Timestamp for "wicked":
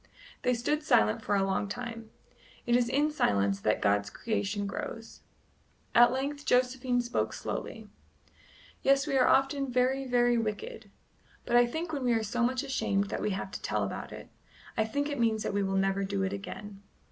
10.39-10.89